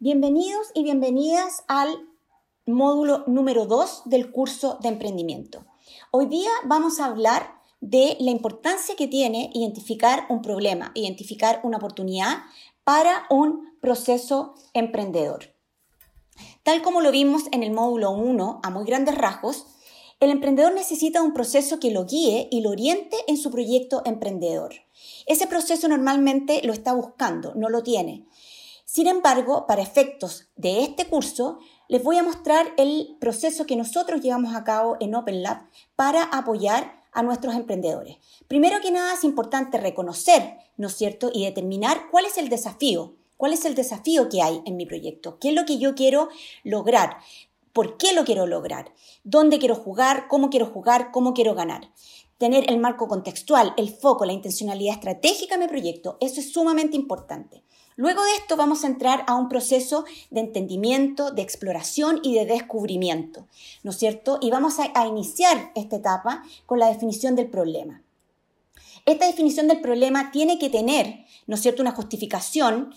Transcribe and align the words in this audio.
Bienvenidos 0.00 0.68
y 0.74 0.84
bienvenidas 0.84 1.64
al 1.66 1.88
módulo 2.66 3.24
número 3.26 3.66
2 3.66 4.02
del 4.04 4.30
curso 4.30 4.78
de 4.80 4.90
emprendimiento. 4.90 5.64
Hoy 6.12 6.26
día 6.26 6.50
vamos 6.66 7.00
a 7.00 7.06
hablar 7.06 7.54
de 7.80 8.16
la 8.20 8.30
importancia 8.30 8.94
que 8.94 9.08
tiene 9.08 9.50
identificar 9.54 10.26
un 10.28 10.40
problema, 10.40 10.92
identificar 10.94 11.58
una 11.64 11.78
oportunidad 11.78 12.44
para 12.84 13.26
un 13.28 13.76
proceso 13.80 14.54
emprendedor. 14.72 15.52
Tal 16.62 16.80
como 16.80 17.00
lo 17.00 17.10
vimos 17.10 17.46
en 17.50 17.64
el 17.64 17.72
módulo 17.72 18.12
1 18.12 18.60
a 18.62 18.70
muy 18.70 18.84
grandes 18.84 19.16
rasgos, 19.16 19.66
el 20.20 20.30
emprendedor 20.30 20.74
necesita 20.74 21.22
un 21.22 21.32
proceso 21.32 21.80
que 21.80 21.90
lo 21.90 22.04
guíe 22.04 22.46
y 22.52 22.60
lo 22.60 22.70
oriente 22.70 23.16
en 23.26 23.36
su 23.36 23.50
proyecto 23.50 24.02
emprendedor. 24.04 24.76
Ese 25.26 25.48
proceso 25.48 25.88
normalmente 25.88 26.60
lo 26.62 26.72
está 26.72 26.92
buscando, 26.92 27.52
no 27.56 27.68
lo 27.68 27.82
tiene. 27.82 28.26
Sin 28.90 29.06
embargo, 29.06 29.66
para 29.66 29.82
efectos 29.82 30.48
de 30.56 30.82
este 30.82 31.04
curso, 31.08 31.58
les 31.88 32.02
voy 32.02 32.16
a 32.16 32.22
mostrar 32.22 32.72
el 32.78 33.18
proceso 33.20 33.66
que 33.66 33.76
nosotros 33.76 34.22
llevamos 34.22 34.56
a 34.56 34.64
cabo 34.64 34.96
en 34.98 35.14
OpenLab 35.14 35.68
para 35.94 36.22
apoyar 36.22 37.04
a 37.12 37.22
nuestros 37.22 37.54
emprendedores. 37.54 38.16
Primero 38.46 38.80
que 38.80 38.90
nada 38.90 39.12
es 39.12 39.24
importante 39.24 39.76
reconocer, 39.76 40.56
¿no 40.78 40.86
es 40.86 40.94
cierto?, 40.96 41.30
y 41.34 41.44
determinar 41.44 42.08
cuál 42.10 42.24
es 42.24 42.38
el 42.38 42.48
desafío, 42.48 43.16
cuál 43.36 43.52
es 43.52 43.66
el 43.66 43.74
desafío 43.74 44.30
que 44.30 44.40
hay 44.40 44.62
en 44.64 44.78
mi 44.78 44.86
proyecto, 44.86 45.38
qué 45.38 45.50
es 45.50 45.54
lo 45.54 45.66
que 45.66 45.76
yo 45.76 45.94
quiero 45.94 46.30
lograr, 46.64 47.18
por 47.74 47.98
qué 47.98 48.14
lo 48.14 48.24
quiero 48.24 48.46
lograr, 48.46 48.94
dónde 49.22 49.58
quiero 49.58 49.74
jugar, 49.74 50.28
cómo 50.28 50.48
quiero 50.48 50.64
jugar, 50.64 51.10
cómo 51.12 51.34
quiero 51.34 51.54
ganar. 51.54 51.92
Tener 52.38 52.70
el 52.70 52.78
marco 52.78 53.06
contextual, 53.06 53.74
el 53.76 53.90
foco, 53.90 54.24
la 54.24 54.32
intencionalidad 54.32 54.94
estratégica 54.94 55.56
en 55.56 55.60
mi 55.60 55.68
proyecto, 55.68 56.16
eso 56.22 56.40
es 56.40 56.54
sumamente 56.54 56.96
importante. 56.96 57.64
Luego 57.98 58.22
de 58.22 58.36
esto 58.36 58.56
vamos 58.56 58.84
a 58.84 58.86
entrar 58.86 59.24
a 59.26 59.34
un 59.34 59.48
proceso 59.48 60.04
de 60.30 60.38
entendimiento, 60.38 61.32
de 61.32 61.42
exploración 61.42 62.20
y 62.22 62.32
de 62.32 62.46
descubrimiento, 62.46 63.48
¿no 63.82 63.90
es 63.90 63.98
cierto? 63.98 64.38
Y 64.40 64.52
vamos 64.52 64.78
a, 64.78 64.92
a 64.94 65.08
iniciar 65.08 65.72
esta 65.74 65.96
etapa 65.96 66.44
con 66.64 66.78
la 66.78 66.86
definición 66.86 67.34
del 67.34 67.50
problema. 67.50 68.00
Esta 69.04 69.26
definición 69.26 69.66
del 69.66 69.80
problema 69.80 70.30
tiene 70.30 70.60
que 70.60 70.70
tener, 70.70 71.24
¿no 71.48 71.56
es 71.56 71.60
cierto?, 71.60 71.82
una 71.82 71.90
justificación 71.90 72.94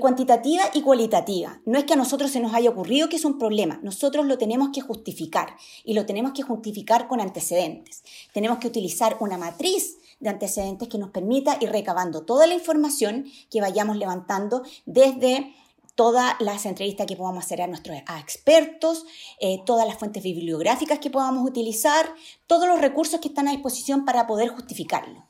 cuantitativa 0.00 0.64
y 0.72 0.82
cualitativa. 0.82 1.60
No 1.64 1.78
es 1.78 1.84
que 1.84 1.94
a 1.94 1.96
nosotros 1.96 2.30
se 2.30 2.40
nos 2.40 2.54
haya 2.54 2.70
ocurrido 2.70 3.08
que 3.08 3.16
es 3.16 3.24
un 3.24 3.38
problema, 3.38 3.80
nosotros 3.82 4.26
lo 4.26 4.38
tenemos 4.38 4.70
que 4.72 4.80
justificar 4.80 5.56
y 5.84 5.94
lo 5.94 6.06
tenemos 6.06 6.32
que 6.32 6.42
justificar 6.42 7.08
con 7.08 7.20
antecedentes. 7.20 8.02
Tenemos 8.32 8.58
que 8.58 8.68
utilizar 8.68 9.16
una 9.20 9.38
matriz 9.38 9.98
de 10.20 10.30
antecedentes 10.30 10.88
que 10.88 10.98
nos 10.98 11.10
permita 11.10 11.58
ir 11.60 11.70
recabando 11.70 12.22
toda 12.22 12.46
la 12.46 12.54
información 12.54 13.26
que 13.50 13.60
vayamos 13.60 13.96
levantando 13.96 14.62
desde 14.86 15.54
todas 15.94 16.34
las 16.40 16.66
entrevistas 16.66 17.06
que 17.06 17.16
podamos 17.16 17.44
hacer 17.44 17.62
a 17.62 17.66
nuestros 17.66 17.96
expertos, 18.20 19.04
eh, 19.40 19.60
todas 19.64 19.86
las 19.86 19.98
fuentes 19.98 20.22
bibliográficas 20.22 20.98
que 20.98 21.10
podamos 21.10 21.48
utilizar, 21.48 22.12
todos 22.46 22.68
los 22.68 22.80
recursos 22.80 23.20
que 23.20 23.28
están 23.28 23.48
a 23.48 23.52
disposición 23.52 24.04
para 24.04 24.26
poder 24.26 24.48
justificarlo. 24.48 25.24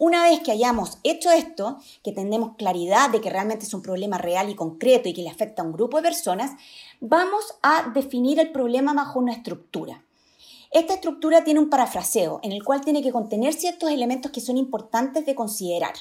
Una 0.00 0.22
vez 0.22 0.40
que 0.40 0.50
hayamos 0.50 0.96
hecho 1.04 1.30
esto, 1.30 1.76
que 2.02 2.12
tenemos 2.12 2.56
claridad 2.56 3.10
de 3.10 3.20
que 3.20 3.28
realmente 3.28 3.66
es 3.66 3.74
un 3.74 3.82
problema 3.82 4.16
real 4.16 4.48
y 4.48 4.54
concreto 4.54 5.10
y 5.10 5.12
que 5.12 5.20
le 5.20 5.28
afecta 5.28 5.60
a 5.60 5.66
un 5.66 5.72
grupo 5.72 5.98
de 5.98 6.04
personas, 6.04 6.52
vamos 7.00 7.44
a 7.62 7.90
definir 7.92 8.40
el 8.40 8.50
problema 8.50 8.94
bajo 8.94 9.18
una 9.18 9.34
estructura. 9.34 10.02
Esta 10.70 10.94
estructura 10.94 11.44
tiene 11.44 11.60
un 11.60 11.68
parafraseo 11.68 12.40
en 12.42 12.52
el 12.52 12.64
cual 12.64 12.80
tiene 12.80 13.02
que 13.02 13.12
contener 13.12 13.52
ciertos 13.52 13.90
elementos 13.90 14.32
que 14.32 14.40
son 14.40 14.56
importantes 14.56 15.26
de 15.26 15.34
considerar. 15.34 15.92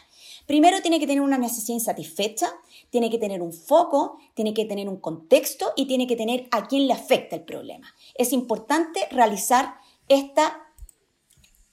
Primero 0.45 0.81
tiene 0.81 1.01
que 1.01 1.07
tener 1.07 1.21
una 1.21 1.37
necesidad 1.37 1.73
insatisfecha, 1.73 2.47
tiene 2.89 3.09
que 3.09 3.17
tener 3.17 3.41
un 3.41 3.51
foco, 3.51 4.17
tiene 4.33 4.53
que 4.53 4.63
tener 4.63 4.87
un 4.87 5.01
contexto 5.01 5.73
y 5.75 5.87
tiene 5.87 6.07
que 6.07 6.15
tener 6.15 6.47
a 6.51 6.67
quién 6.67 6.87
le 6.87 6.93
afecta 6.93 7.35
el 7.35 7.43
problema. 7.43 7.93
Es 8.15 8.31
importante 8.31 9.09
realizar 9.11 9.73
esta 10.07 10.68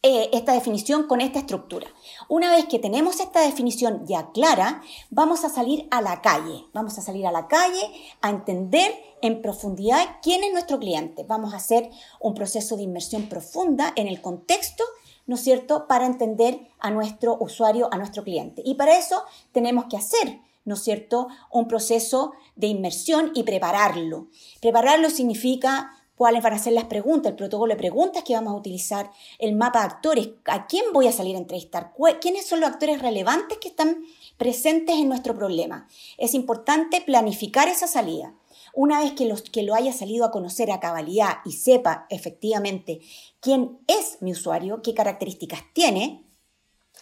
eh, 0.09 0.31
esta 0.33 0.53
definición 0.53 1.09
con 1.09 1.21
esta 1.21 1.41
estructura. 1.41 1.89
Una 2.29 2.53
vez 2.53 2.67
que 2.67 2.79
tenemos 2.79 3.19
esta 3.19 3.41
definición 3.41 4.07
ya 4.07 4.31
clara, 4.31 4.81
vamos 5.11 5.45
a 5.45 5.49
salir 5.49 5.89
a 5.91 6.01
la 6.01 6.23
calle. 6.23 6.67
Vamos 6.73 6.97
a 6.97 7.03
salir 7.03 7.27
a 7.27 7.33
la 7.33 7.49
calle 7.49 7.91
a 8.21 8.31
entender 8.31 8.95
en 9.21 9.43
profundidad 9.43 10.19
quién 10.23 10.45
es 10.45 10.53
nuestro 10.53 10.79
cliente. 10.79 11.25
Vamos 11.25 11.55
a 11.55 11.57
hacer 11.57 11.91
un 12.21 12.35
proceso 12.35 12.77
de 12.77 12.85
inmersión 12.85 13.29
profunda 13.29 13.93
en 13.97 14.07
el 14.07 14.21
contexto 14.21 14.85
¿no 15.27 15.35
es 15.35 15.41
cierto?, 15.41 15.89
para 15.89 16.07
entender 16.07 16.69
a 16.79 16.93
nuestro 16.93 17.37
usuario, 17.41 17.89
a 17.91 17.99
nuestro 17.99 18.23
cliente. 18.23 18.63
Y 18.65 18.75
para 18.75 18.97
eso 18.97 19.25
tenemos 19.51 19.87
que 19.87 19.97
hacer, 19.97 20.39
¿no 20.65 20.75
es 20.75 20.85
cierto?, 20.85 21.27
un 21.51 21.67
proceso 21.67 22.35
de 22.55 22.69
inmersión 22.69 23.33
y 23.35 23.43
prepararlo. 23.43 24.29
Prepararlo 24.61 25.11
significa 25.11 25.91
cuáles 26.17 26.43
van 26.43 26.55
a 26.55 26.59
ser 26.59 26.73
las 26.73 26.85
preguntas, 26.85 27.31
el 27.31 27.37
protocolo 27.37 27.73
de 27.73 27.79
preguntas 27.79 28.25
que 28.25 28.35
vamos 28.35 28.53
a 28.53 28.57
utilizar, 28.57 29.13
el 29.39 29.55
mapa 29.55 29.81
de 29.81 29.87
actores, 29.87 30.29
a 30.47 30.67
quién 30.67 30.85
voy 30.93 31.07
a 31.07 31.13
salir 31.13 31.37
a 31.37 31.39
entrevistar, 31.39 31.93
quiénes 32.21 32.47
son 32.47 32.61
los 32.61 32.71
actores 32.71 33.01
relevantes 33.01 33.59
que 33.59 33.69
están 33.69 34.03
presentes 34.37 34.97
en 34.97 35.09
nuestro 35.09 35.35
problema. 35.35 35.87
Es 36.19 36.35
importante 36.35 37.01
planificar 37.03 37.69
esa 37.69 37.87
salida. 37.87 38.35
Una 38.75 39.01
vez 39.01 39.13
que, 39.13 39.27
los, 39.27 39.43
que 39.43 39.63
lo 39.63 39.75
haya 39.75 39.93
salido 39.93 40.25
a 40.25 40.31
conocer 40.31 40.71
a 40.71 40.81
cabalidad 40.81 41.39
y 41.45 41.53
sepa 41.53 42.07
efectivamente 42.11 43.01
quién 43.41 43.79
es 43.87 44.19
mi 44.21 44.33
usuario, 44.33 44.83
qué 44.83 44.93
características 44.93 45.61
tiene, 45.73 46.27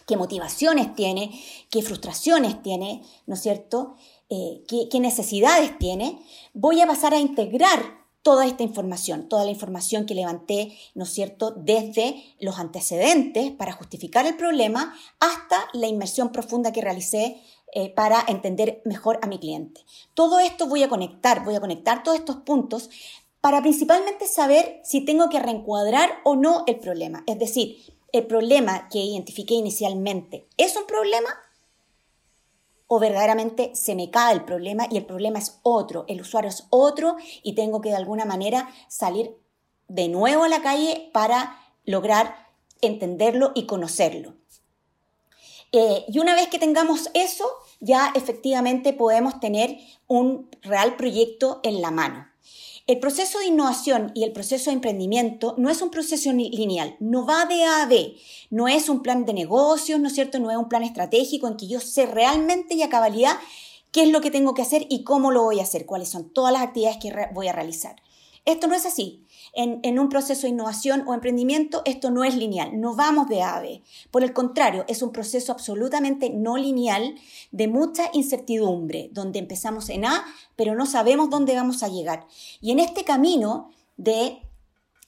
qué 0.07 0.17
motivaciones 0.17 0.95
tiene, 0.95 1.31
qué 1.71 1.83
frustraciones 1.83 2.63
tiene, 2.63 3.03
¿no 3.27 3.35
es 3.35 3.43
cierto? 3.43 3.97
Eh, 4.29 4.63
qué, 4.69 4.89
qué 4.89 5.01
necesidades 5.01 5.77
tiene, 5.79 6.21
voy 6.53 6.81
a 6.81 6.87
pasar 6.87 7.15
a 7.15 7.19
integrar 7.19 8.04
toda 8.25 8.47
esta 8.47 8.63
información, 8.63 9.29
toda 9.29 9.45
la 9.45 9.51
información 9.51 10.07
que 10.07 10.15
levanté, 10.15 10.77
¿no 10.95 11.05
es 11.05 11.11
cierto?, 11.11 11.53
desde 11.53 12.25
los 12.41 12.59
antecedentes 12.59 13.53
para 13.53 13.73
justificar 13.73 14.27
el 14.27 14.35
problema 14.35 14.97
hasta 15.21 15.69
la 15.75 15.89
inmersión 15.89 16.33
profunda 16.33 16.73
que 16.73 16.81
realicé 16.81 17.43
eh, 17.73 17.91
para 17.91 18.25
entender 18.27 18.81
mejor 18.87 19.19
a 19.21 19.27
mi 19.27 19.39
cliente. 19.39 19.83
Todo 20.15 20.41
esto 20.41 20.67
voy 20.67 20.83
a 20.83 20.89
conectar, 20.89 21.45
voy 21.45 21.55
a 21.55 21.61
conectar 21.61 22.03
todos 22.03 22.19
estos 22.19 22.37
puntos 22.37 22.89
para 23.43 23.61
principalmente 23.61 24.27
saber 24.27 24.81
si 24.85 25.05
tengo 25.05 25.29
que 25.29 25.39
reencuadrar 25.39 26.09
o 26.25 26.35
no 26.35 26.65
el 26.67 26.79
problema. 26.79 27.25
Es 27.27 27.39
decir, 27.39 27.77
el 28.13 28.27
problema 28.27 28.89
que 28.89 29.01
identifiqué 29.01 29.53
inicialmente 29.53 30.49
es 30.57 30.77
un 30.77 30.87
problema 30.87 31.29
o 32.95 33.01
verdaderamente 33.01 33.75
se 33.75 33.97
me 33.97 34.09
cae 34.09 34.35
el 34.35 34.45
problema 34.45 34.87
y 34.89 34.97
el 34.99 35.05
problema 35.05 35.41
es 35.41 35.59
otro, 35.65 36.05
el 36.07 36.21
usuario 36.21 36.49
es 36.49 36.69
otro 36.71 37.17
y 37.43 37.57
tengo 37.57 37.81
que 37.81 37.89
de 37.89 37.97
alguna 37.97 38.25
manera 38.25 38.69
salir 38.87 39.37
de 39.89 40.07
nuevo 40.07 40.45
a 40.45 40.49
la 40.49 40.63
calle 40.63 41.11
para 41.13 41.59
lograr 41.85 42.37
entenderlo 42.83 43.51
y 43.57 43.67
conocerlo. 43.67 44.35
Eh, 45.73 46.05
y 46.07 46.21
una 46.21 46.37
vez 46.37 46.47
que 46.47 46.61
tengamos 46.61 47.11
eso, 47.15 47.51
ya 47.81 48.13
efectivamente 48.15 48.93
podemos 48.93 49.41
tener 49.41 49.77
un 50.07 50.49
real 50.63 50.95
proyecto 50.95 51.59
en 51.65 51.83
la 51.83 51.91
mano. 51.91 52.29
El 52.87 52.99
proceso 52.99 53.39
de 53.39 53.47
innovación 53.47 54.13
y 54.15 54.25
el 54.25 54.33
proceso 54.33 54.69
de 54.69 54.75
emprendimiento 54.75 55.55
no 55.57 55.71
es 55.71 55.81
un 55.81 55.91
proceso 55.91 56.31
lineal, 56.33 56.97
no 57.01 57.25
va 57.25 57.47
de 57.47 57.65
A 57.65 57.83
a 57.83 57.87
B, 57.87 58.15
no 58.51 58.69
es 58.69 58.91
un 58.91 59.03
plan 59.03 59.25
de 59.25 59.33
negocios, 59.33 59.99
¿no 59.99 60.09
es 60.09 60.15
cierto? 60.15 60.39
No 60.39 60.51
es 60.51 60.59
un 60.59 60.69
plan 60.69 60.83
estratégico 60.83 61.49
en 61.49 61.57
que 61.57 61.67
yo 61.67 61.81
sé 61.81 62.05
realmente 62.05 62.75
y 62.75 62.83
a 62.83 62.91
cabalidad 62.91 63.39
qué 63.91 64.03
es 64.03 64.11
lo 64.11 64.21
que 64.21 64.31
tengo 64.31 64.53
que 64.53 64.61
hacer 64.61 64.87
y 64.91 65.03
cómo 65.03 65.31
lo 65.31 65.45
voy 65.45 65.61
a 65.61 65.63
hacer, 65.63 65.87
cuáles 65.87 66.11
son 66.11 66.29
todas 66.29 66.53
las 66.53 66.61
actividades 66.61 66.99
que 66.99 67.11
voy 67.33 67.49
a 67.49 67.53
realizar. 67.53 67.97
Esto 68.45 68.67
no 68.67 68.75
es 68.75 68.85
así 68.85 69.24
en, 69.55 69.99
un 69.99 70.09
proceso 70.09 70.43
de 70.43 70.49
innovación 70.49 71.05
o 71.07 71.15
emprendimiento, 71.15 71.83
esto 71.85 72.11
no 72.11 72.25
es 72.25 72.35
lineal, 72.37 72.81
no 72.81 72.97
vamos 72.97 73.29
de 73.29 73.43
A 73.43 73.57
a 73.57 73.61
B. 73.61 73.83
Por 74.11 74.25
el 74.25 74.33
contrario, 74.33 74.85
es 74.89 75.03
un 75.03 75.13
proceso 75.13 75.53
absolutamente 75.53 76.31
no 76.31 76.57
lineal 76.57 77.15
de 77.53 77.69
mucha 77.69 78.11
incertidumbre, 78.13 79.11
donde 79.13 79.39
empezamos 79.39 79.89
en 79.91 80.07
A, 80.07 80.25
pero 80.57 80.75
no 80.75 80.87
sabemos 80.87 81.31
dónde 81.31 81.55
vamos 81.55 81.83
a 81.83 81.89
llegar. 81.89 82.27
Y 82.61 82.73
en 82.73 82.81
este 82.81 83.05
camino 83.05 83.71
de 83.97 84.44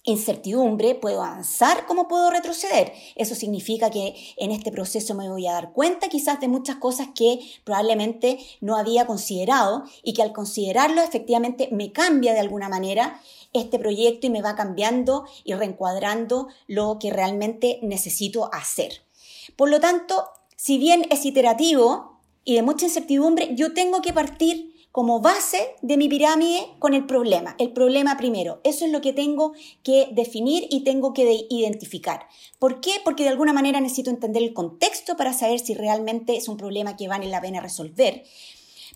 incertidumbre, 0.06 0.94
puedo 0.94 1.22
avanzar 1.22 1.84
como 1.86 2.08
puedo 2.08 2.30
retroceder. 2.30 2.92
Eso 3.16 3.34
significa 3.34 3.90
que 3.90 4.14
en 4.36 4.52
este 4.52 4.70
proceso 4.70 5.14
me 5.14 5.28
voy 5.28 5.46
a 5.46 5.52
dar 5.52 5.72
cuenta 5.72 6.08
quizás 6.08 6.40
de 6.40 6.48
muchas 6.48 6.76
cosas 6.76 7.08
que 7.14 7.40
probablemente 7.64 8.38
no 8.60 8.76
había 8.76 9.06
considerado 9.06 9.84
y 10.02 10.14
que 10.14 10.22
al 10.22 10.32
considerarlo 10.32 11.02
efectivamente 11.02 11.68
me 11.72 11.92
cambia 11.92 12.32
de 12.32 12.40
alguna 12.40 12.68
manera 12.68 13.20
este 13.52 13.78
proyecto 13.78 14.28
y 14.28 14.30
me 14.30 14.42
va 14.42 14.54
cambiando 14.54 15.24
y 15.44 15.54
reencuadrando 15.54 16.48
lo 16.68 16.98
que 17.00 17.10
realmente 17.10 17.80
necesito 17.82 18.48
hacer. 18.54 19.02
Por 19.56 19.70
lo 19.70 19.80
tanto, 19.80 20.24
si 20.56 20.78
bien 20.78 21.06
es 21.10 21.24
iterativo 21.24 22.20
y 22.44 22.54
de 22.54 22.62
mucha 22.62 22.86
incertidumbre, 22.86 23.54
yo 23.54 23.74
tengo 23.74 24.02
que 24.02 24.12
partir 24.12 24.75
como 24.96 25.20
base 25.20 25.74
de 25.82 25.98
mi 25.98 26.08
pirámide 26.08 26.68
con 26.78 26.94
el 26.94 27.04
problema, 27.04 27.54
el 27.58 27.74
problema 27.74 28.16
primero. 28.16 28.62
Eso 28.64 28.86
es 28.86 28.90
lo 28.90 29.02
que 29.02 29.12
tengo 29.12 29.52
que 29.82 30.08
definir 30.12 30.66
y 30.70 30.84
tengo 30.84 31.12
que 31.12 31.44
identificar. 31.50 32.28
¿Por 32.58 32.80
qué? 32.80 32.92
Porque 33.04 33.22
de 33.22 33.28
alguna 33.28 33.52
manera 33.52 33.78
necesito 33.78 34.08
entender 34.08 34.42
el 34.42 34.54
contexto 34.54 35.14
para 35.18 35.34
saber 35.34 35.58
si 35.58 35.74
realmente 35.74 36.38
es 36.38 36.48
un 36.48 36.56
problema 36.56 36.96
que 36.96 37.08
vale 37.08 37.26
la 37.26 37.42
pena 37.42 37.60
resolver. 37.60 38.24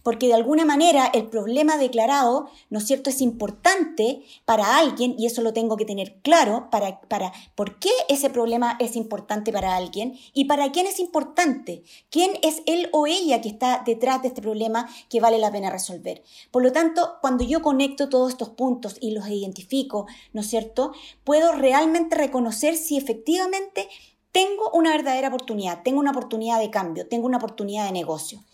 Porque 0.03 0.27
de 0.27 0.35
alguna 0.35 0.65
manera 0.65 1.07
el 1.07 1.27
problema 1.27 1.77
declarado, 1.77 2.49
¿no 2.69 2.79
es 2.79 2.87
cierto?, 2.87 3.11
es 3.11 3.21
importante 3.21 4.23
para 4.45 4.77
alguien 4.79 5.15
y 5.19 5.27
eso 5.27 5.43
lo 5.43 5.53
tengo 5.53 5.77
que 5.77 5.85
tener 5.85 6.21
claro 6.23 6.69
para, 6.71 7.01
para 7.03 7.33
por 7.55 7.79
qué 7.79 7.91
ese 8.09 8.31
problema 8.31 8.77
es 8.81 8.97
importante 8.97 9.53
para 9.53 9.77
alguien 9.77 10.19
y 10.33 10.45
para 10.45 10.73
quién 10.73 10.87
es 10.87 11.01
importante, 11.01 11.83
quién 12.11 12.33
es 12.43 12.63
él 12.67 12.89
o 12.93 13.07
ella 13.07 13.41
que 13.41 13.49
está 13.49 13.83
detrás 13.85 14.23
de 14.23 14.29
este 14.29 14.43
problema 14.43 14.89
que 15.09 15.21
vale 15.21 15.39
la 15.39 15.53
pena 15.53 15.71
resolver. 15.71 16.23
Por 16.51 16.63
lo 16.63 16.73
tanto, 16.73 17.17
cuando 17.21 17.45
yo 17.45 17.63
conecto 17.63 18.09
todos 18.09 18.31
estos 18.31 18.51
puntos 18.51 18.97
y 19.01 19.13
los 19.13 19.29
identifico, 19.29 20.07
¿no 20.33 20.41
es 20.41 20.49
cierto?, 20.49 20.93
puedo 21.25 21.53
realmente 21.53 22.17
reconocer 22.17 22.77
si 22.77 22.97
efectivamente 22.97 23.89
tengo 24.33 24.71
una 24.73 24.91
verdadera 24.91 25.29
oportunidad, 25.29 25.83
tengo 25.83 25.99
una 25.99 26.13
oportunidad 26.13 26.61
de 26.61 26.71
cambio, 26.71 27.09
tengo 27.09 27.27
una 27.27 27.39
oportunidad 27.39 27.87
de 27.87 27.93
negocio. 27.93 28.45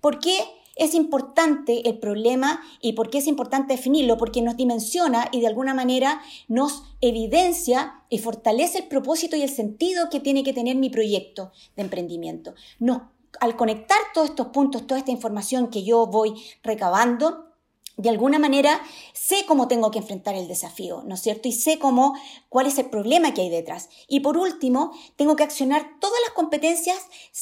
¿Por 0.00 0.20
qué 0.20 0.38
es 0.76 0.94
importante 0.94 1.88
el 1.88 1.98
problema 1.98 2.60
y 2.80 2.94
por 2.94 3.10
qué 3.10 3.18
es 3.18 3.26
importante 3.26 3.74
definirlo? 3.74 4.16
Porque 4.16 4.42
nos 4.42 4.56
dimensiona 4.56 5.28
y 5.32 5.40
de 5.40 5.46
alguna 5.46 5.74
manera 5.74 6.20
nos 6.48 6.82
evidencia 7.00 8.02
y 8.08 8.18
fortalece 8.18 8.78
el 8.78 8.88
propósito 8.88 9.36
y 9.36 9.42
el 9.42 9.50
sentido 9.50 10.10
que 10.10 10.20
tiene 10.20 10.42
que 10.42 10.52
tener 10.52 10.76
mi 10.76 10.90
proyecto 10.90 11.52
de 11.76 11.82
emprendimiento. 11.82 12.54
al 13.40 13.56
conectar 13.56 13.98
todos 14.14 14.30
estos 14.30 14.48
puntos, 14.48 14.86
toda 14.86 15.00
esta 15.00 15.10
información 15.10 15.68
que 15.68 15.82
yo 15.82 16.06
voy 16.06 16.34
recabando, 16.62 17.53
de 17.96 18.10
alguna 18.10 18.38
manera 18.38 18.80
sé 19.12 19.44
cómo 19.46 19.68
tengo 19.68 19.90
que 19.90 19.98
enfrentar 19.98 20.34
el 20.34 20.48
desafío, 20.48 21.02
¿no 21.06 21.14
es 21.14 21.20
cierto? 21.20 21.48
Y 21.48 21.52
sé 21.52 21.78
cómo, 21.78 22.14
cuál 22.48 22.66
es 22.66 22.78
el 22.78 22.86
problema 22.86 23.34
que 23.34 23.42
hay 23.42 23.50
detrás. 23.50 23.88
Y 24.08 24.20
por 24.20 24.36
último, 24.36 24.92
tengo 25.16 25.36
que 25.36 25.44
accionar 25.44 25.98
todas 26.00 26.18
las 26.26 26.34
competencias 26.34 26.98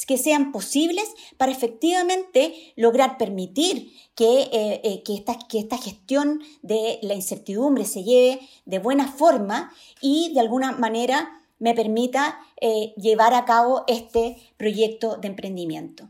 que 0.07 0.19
sean 0.19 0.53
posibles 0.53 1.09
para 1.39 1.53
efectivamente 1.53 2.73
lograr 2.77 3.19
permitir 3.19 3.93
que, 4.15 4.43
eh, 4.53 4.81
eh, 4.85 5.03
que, 5.05 5.15
esta, 5.15 5.39
que 5.49 5.59
esta 5.59 5.79
gestión 5.79 6.43
de 6.63 6.99
la 7.03 7.15
incertidumbre 7.15 7.85
se 7.85 8.05
lleve 8.05 8.41
de 8.67 8.79
buena 8.79 9.11
forma 9.11 9.73
y 10.01 10.33
de 10.35 10.41
alguna 10.41 10.73
manera 10.73 11.39
me 11.59 11.75
permita 11.75 12.41
eh, 12.61 12.93
llevar 12.97 13.35
a 13.35 13.45
cabo 13.45 13.85
este 13.87 14.37
proyecto 14.57 15.17
de 15.17 15.29
emprendimiento. 15.29 16.09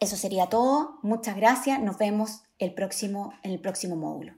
Eso 0.00 0.16
sería 0.16 0.46
todo. 0.46 0.98
Muchas 1.02 1.36
gracias. 1.36 1.80
Nos 1.80 1.98
vemos 1.98 2.42
el 2.58 2.74
próximo, 2.74 3.32
en 3.42 3.52
el 3.52 3.60
próximo 3.60 3.96
módulo. 3.96 4.34